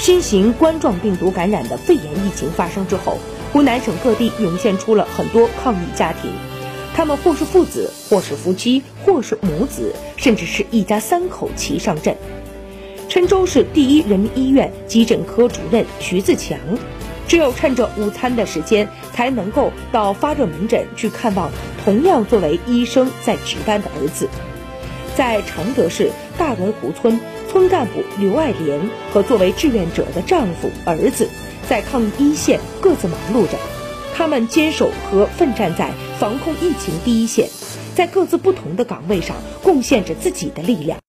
[0.00, 3.18] 新型冠状病毒感染的肺炎疫情发生之后，
[3.52, 6.32] 湖南省各地涌现出了很多抗疫家庭，
[6.94, 12.16] 他们或是父子，或是夫妻，或是母子，甚至是一家三口齐上阵。
[13.10, 16.58] 郴州市第一人民医院急诊科主任徐自强，
[17.28, 21.50] 只有趁着午餐的时间，才能够到发热门诊去看望
[21.84, 24.26] 同样作为医生在值班的儿子。
[25.14, 27.20] 在常德市大文湖村，
[27.50, 28.80] 村干部刘爱莲
[29.12, 31.28] 和作为志愿者的丈夫、儿子，
[31.68, 33.58] 在抗疫一线各自忙碌着。
[34.14, 37.48] 他们坚守和奋战在防控疫情第一线，
[37.96, 40.96] 在各自不同的岗位上贡献着自己的力量。